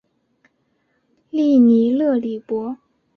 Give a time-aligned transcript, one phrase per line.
[1.29, 2.75] 利尼勒里博。